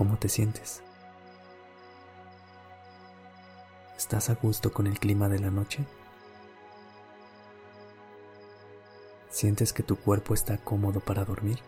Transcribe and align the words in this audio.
¿Cómo 0.00 0.16
te 0.16 0.30
sientes? 0.30 0.82
¿Estás 3.98 4.30
a 4.30 4.34
gusto 4.34 4.72
con 4.72 4.86
el 4.86 4.98
clima 4.98 5.28
de 5.28 5.38
la 5.38 5.50
noche? 5.50 5.84
¿Sientes 9.28 9.74
que 9.74 9.82
tu 9.82 9.96
cuerpo 9.96 10.32
está 10.32 10.56
cómodo 10.56 11.00
para 11.00 11.26
dormir? 11.26 11.58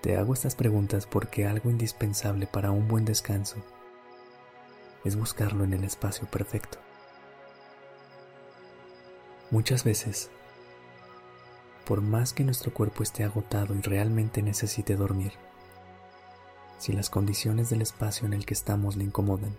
Te 0.00 0.16
hago 0.16 0.32
estas 0.32 0.54
preguntas 0.54 1.08
porque 1.08 1.48
algo 1.48 1.68
indispensable 1.68 2.46
para 2.46 2.70
un 2.70 2.86
buen 2.86 3.04
descanso 3.04 3.56
es 5.04 5.16
buscarlo 5.16 5.64
en 5.64 5.72
el 5.72 5.82
espacio 5.82 6.28
perfecto. 6.28 6.78
Muchas 9.50 9.82
veces, 9.82 10.30
por 11.84 12.00
más 12.00 12.32
que 12.32 12.44
nuestro 12.44 12.72
cuerpo 12.72 13.02
esté 13.02 13.24
agotado 13.24 13.74
y 13.74 13.80
realmente 13.80 14.42
necesite 14.42 14.96
dormir, 14.96 15.32
si 16.78 16.92
las 16.92 17.10
condiciones 17.10 17.70
del 17.70 17.82
espacio 17.82 18.26
en 18.26 18.32
el 18.32 18.46
que 18.46 18.54
estamos 18.54 18.96
le 18.96 19.04
incomodan, 19.04 19.54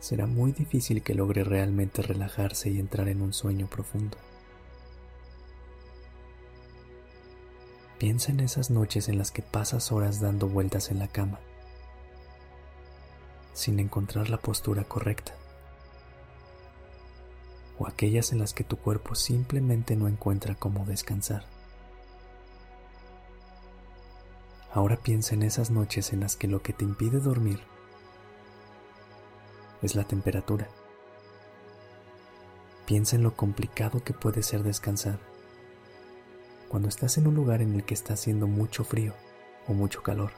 será 0.00 0.26
muy 0.26 0.52
difícil 0.52 1.02
que 1.02 1.14
logre 1.14 1.44
realmente 1.44 2.02
relajarse 2.02 2.70
y 2.70 2.78
entrar 2.78 3.08
en 3.08 3.22
un 3.22 3.32
sueño 3.32 3.66
profundo. 3.68 4.16
Piensa 7.98 8.30
en 8.30 8.40
esas 8.40 8.70
noches 8.70 9.08
en 9.08 9.18
las 9.18 9.30
que 9.30 9.42
pasas 9.42 9.90
horas 9.90 10.20
dando 10.20 10.48
vueltas 10.48 10.90
en 10.90 10.98
la 10.98 11.08
cama, 11.08 11.40
sin 13.54 13.80
encontrar 13.80 14.28
la 14.28 14.38
postura 14.38 14.84
correcta, 14.84 15.34
o 17.78 17.86
aquellas 17.86 18.32
en 18.32 18.38
las 18.38 18.54
que 18.54 18.64
tu 18.64 18.76
cuerpo 18.76 19.14
simplemente 19.14 19.96
no 19.96 20.08
encuentra 20.08 20.54
cómo 20.54 20.84
descansar. 20.84 21.44
Ahora 24.72 24.96
piensa 24.96 25.34
en 25.34 25.42
esas 25.42 25.70
noches 25.70 26.12
en 26.12 26.20
las 26.20 26.36
que 26.36 26.48
lo 26.48 26.62
que 26.62 26.72
te 26.72 26.84
impide 26.84 27.18
dormir 27.18 27.60
es 29.82 29.94
la 29.94 30.04
temperatura. 30.04 30.68
Piensa 32.86 33.16
en 33.16 33.22
lo 33.22 33.34
complicado 33.34 34.04
que 34.04 34.12
puede 34.12 34.42
ser 34.42 34.62
descansar 34.62 35.18
cuando 36.68 36.88
estás 36.88 37.16
en 37.16 37.26
un 37.26 37.34
lugar 37.34 37.62
en 37.62 37.74
el 37.74 37.84
que 37.84 37.94
está 37.94 38.14
haciendo 38.14 38.46
mucho 38.46 38.84
frío 38.84 39.14
o 39.66 39.72
mucho 39.72 40.02
calor. 40.02 40.32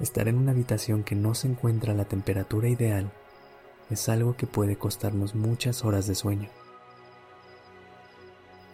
Estar 0.00 0.28
en 0.28 0.36
una 0.36 0.52
habitación 0.52 1.04
que 1.04 1.14
no 1.14 1.34
se 1.34 1.48
encuentra 1.48 1.92
a 1.92 1.96
la 1.96 2.04
temperatura 2.04 2.68
ideal 2.68 3.12
es 3.90 4.08
algo 4.08 4.36
que 4.36 4.46
puede 4.46 4.76
costarnos 4.76 5.34
muchas 5.34 5.84
horas 5.84 6.06
de 6.06 6.14
sueño. 6.14 6.48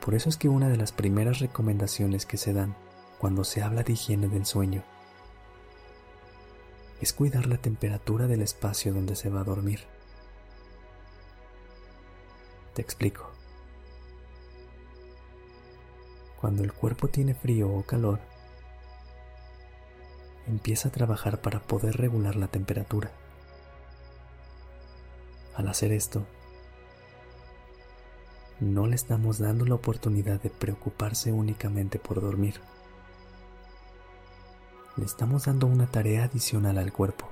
Por 0.05 0.15
eso 0.15 0.29
es 0.29 0.37
que 0.37 0.49
una 0.49 0.69
de 0.69 0.77
las 0.77 0.93
primeras 0.93 1.41
recomendaciones 1.41 2.27
que 2.27 2.37
se 2.37 2.53
dan 2.53 2.75
cuando 3.19 3.45
se 3.45 3.63
habla 3.63 3.83
de 3.83 3.93
higiene 3.93 4.29
del 4.29 4.47
sueño 4.47 4.83
es 7.01 7.13
cuidar 7.13 7.47
la 7.47 7.57
temperatura 7.57 8.27
del 8.27 8.43
espacio 8.43 8.93
donde 8.93 9.17
se 9.17 9.31
va 9.31 9.41
a 9.41 9.45
dormir. 9.45 9.81
Te 12.75 12.83
explico. 12.83 13.31
Cuando 16.41 16.63
el 16.63 16.73
cuerpo 16.73 17.09
tiene 17.09 17.35
frío 17.35 17.71
o 17.71 17.83
calor, 17.83 18.21
empieza 20.47 20.89
a 20.89 20.93
trabajar 20.93 21.41
para 21.41 21.61
poder 21.61 21.97
regular 21.97 22.37
la 22.37 22.49
temperatura. 22.49 23.11
Al 25.61 25.69
hacer 25.69 25.93
esto, 25.93 26.27
no 28.61 28.87
le 28.87 28.97
estamos 28.97 29.39
dando 29.39 29.67
la 29.67 29.75
oportunidad 29.75 30.41
de 30.41 30.51
preocuparse 30.51 31.33
únicamente 31.33 31.99
por 31.99 32.21
dormir 32.21 32.61
le 34.97 35.07
estamos 35.07 35.47
dando 35.47 35.67
una 35.67 35.87
tarea 35.87 36.25
adicional 36.25 36.77
al 36.77 36.93
cuerpo, 36.93 37.29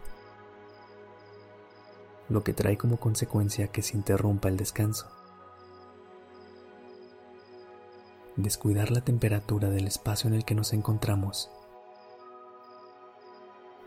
lo 2.28 2.43
que 2.44 2.55
trae 2.55 2.78
como 2.78 2.99
consecuencia 2.99 3.69
que 3.69 3.83
se 3.83 3.97
interrumpa 3.97 4.49
el 4.49 4.56
descanso. 4.56 5.06
Descuidar 8.37 8.91
la 8.91 9.00
temperatura 9.00 9.69
del 9.69 9.87
espacio 9.87 10.28
en 10.28 10.34
el 10.34 10.44
que 10.44 10.55
nos 10.55 10.72
encontramos 10.72 11.50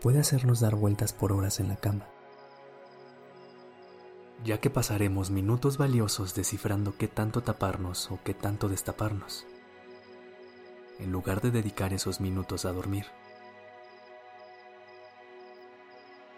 puede 0.00 0.20
hacernos 0.20 0.60
dar 0.60 0.76
vueltas 0.76 1.12
por 1.12 1.32
horas 1.32 1.58
en 1.58 1.68
la 1.68 1.76
cama, 1.76 2.06
ya 4.44 4.58
que 4.58 4.70
pasaremos 4.70 5.30
minutos 5.30 5.78
valiosos 5.78 6.34
descifrando 6.34 6.94
qué 6.96 7.08
tanto 7.08 7.42
taparnos 7.42 8.10
o 8.10 8.18
qué 8.24 8.34
tanto 8.34 8.68
destaparnos, 8.68 9.46
en 10.98 11.12
lugar 11.12 11.40
de 11.40 11.50
dedicar 11.50 11.92
esos 11.92 12.20
minutos 12.20 12.64
a 12.64 12.72
dormir. 12.72 13.06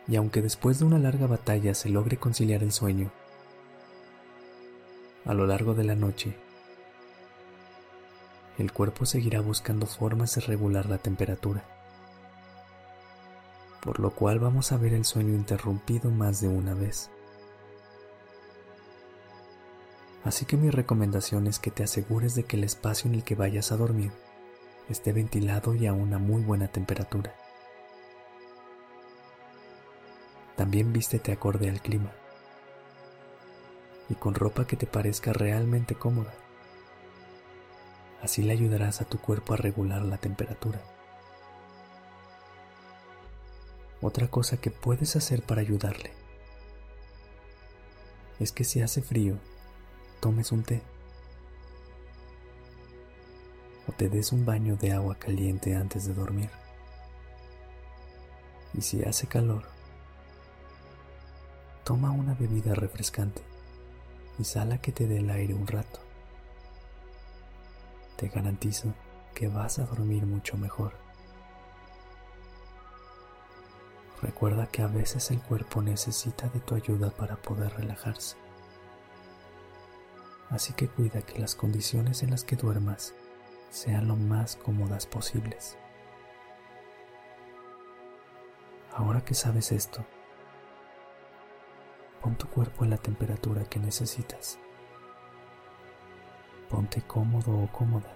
y 0.07 0.17
aunque 0.17 0.43
después 0.43 0.79
de 0.79 0.85
una 0.85 0.99
larga 0.99 1.27
batalla 1.27 1.75
se 1.75 1.89
logre 1.89 2.19
conciliar 2.19 2.63
el 2.63 2.73
sueño, 2.73 3.11
a 5.25 5.33
lo 5.33 5.47
largo 5.47 5.75
de 5.75 5.85
la 5.85 5.95
noche, 5.95 6.37
el 8.59 8.73
cuerpo 8.73 9.07
seguirá 9.07 9.41
buscando 9.41 9.87
formas 9.87 10.35
de 10.35 10.43
regular 10.43 10.87
la 10.87 10.99
temperatura, 10.99 11.65
por 13.81 13.99
lo 13.99 14.11
cual 14.11 14.39
vamos 14.39 14.73
a 14.73 14.77
ver 14.77 14.93
el 14.93 15.05
sueño 15.05 15.33
interrumpido 15.33 16.11
más 16.11 16.41
de 16.41 16.49
una 16.49 16.75
vez. 16.75 17.11
Así 20.25 20.47
que 20.47 20.57
mi 20.57 20.71
recomendación 20.71 21.47
es 21.47 21.59
que 21.59 21.71
te 21.71 21.85
asegures 21.85 22.35
de 22.35 22.45
que 22.45 22.57
el 22.57 22.65
espacio 22.65 23.09
en 23.09 23.15
el 23.15 23.25
que 23.25 23.35
vayas 23.35 23.73
a 23.73 23.77
dormir 23.77 24.11
esté 24.89 25.13
ventilado 25.13 25.75
y 25.75 25.87
a 25.87 25.93
una 25.93 26.19
muy 26.19 26.43
buena 26.43 26.69
temperatura. 26.69 27.35
También 30.57 30.93
vístete 30.93 31.33
acorde 31.33 31.69
al 31.69 31.81
clima 31.81 32.11
y 34.09 34.15
con 34.15 34.35
ropa 34.35 34.67
que 34.67 34.77
te 34.77 34.87
parezca 34.87 35.33
realmente 35.33 35.95
cómoda. 35.95 36.33
Así 38.23 38.43
le 38.43 38.55
ayudarás 38.55 39.03
a 39.03 39.05
tu 39.05 39.19
cuerpo 39.19 39.53
a 39.53 39.57
regular 39.57 40.03
la 40.03 40.17
temperatura. 40.17 40.81
Otra 44.01 44.29
cosa 44.29 44.57
que 44.57 44.71
puedes 44.71 45.17
hacer 45.17 45.43
para 45.43 45.61
ayudarle 45.61 46.13
es 48.39 48.53
que 48.53 48.65
si 48.65 48.81
hace 48.81 49.03
frío, 49.03 49.39
tomes 50.21 50.53
un 50.53 50.63
té 50.63 50.83
o 53.87 53.93
te 53.93 54.09
des 54.09 54.33
un 54.33 54.45
baño 54.45 54.77
de 54.77 54.93
agua 54.93 55.15
caliente 55.17 55.77
antes 55.77 56.07
de 56.07 56.15
dormir. 56.15 56.51
Y 58.73 58.81
si 58.81 59.03
hace 59.05 59.27
calor, 59.27 59.75
Toma 61.85 62.13
una 62.13 62.33
bebida 62.33 62.75
refrescante 62.75 63.43
y 64.39 64.45
sal 64.45 64.73
a 64.73 64.79
que 64.79 64.91
te 64.91 65.07
dé 65.07 65.19
el 65.19 65.29
aire 65.29 65.53
un 65.53 65.67
rato. 65.67 66.01
Te 68.17 68.29
garantizo 68.29 68.95
que 69.35 69.49
vas 69.49 69.79
a 69.79 69.85
dormir 69.85 70.25
mucho 70.25 70.57
mejor. 70.57 70.95
Recuerda 74.23 74.67
que 74.67 74.81
a 74.81 74.87
veces 74.87 75.31
el 75.31 75.43
cuerpo 75.43 75.83
necesita 75.83 76.49
de 76.49 76.61
tu 76.61 76.75
ayuda 76.75 77.11
para 77.11 77.37
poder 77.37 77.75
relajarse. 77.75 78.37
Así 80.55 80.73
que 80.73 80.87
cuida 80.87 81.21
que 81.23 81.41
las 81.41 81.57
condiciones 81.57 82.23
en 82.23 82.31
las 82.31 82.45
que 82.45 82.55
duermas 82.55 83.13
sean 83.71 84.07
lo 84.07 84.15
más 84.15 84.55
cómodas 84.55 85.05
posibles. 85.05 85.77
Ahora 88.93 89.25
que 89.25 89.35
sabes 89.35 89.73
esto, 89.73 90.07
Pon 92.23 92.37
tu 92.37 92.47
cuerpo 92.47 92.85
en 92.85 92.91
la 92.91 92.99
temperatura 92.99 93.65
que 93.65 93.81
necesitas. 93.81 94.61
Ponte 96.71 97.03
cómodo 97.03 97.65
o 97.65 97.67
cómoda. 97.73 98.15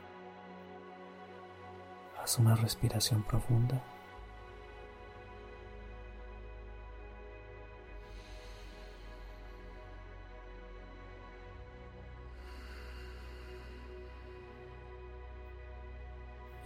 Haz 2.23 2.39
una 2.39 2.55
respiración 2.55 3.25
profunda. 3.25 3.83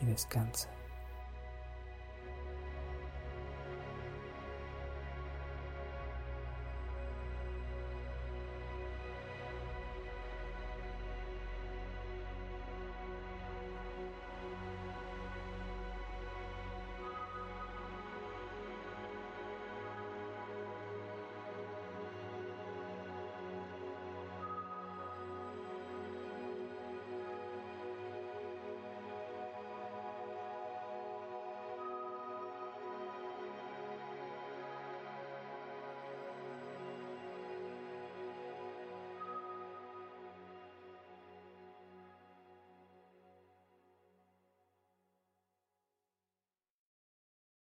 Y 0.02 0.06
descansa. 0.06 0.68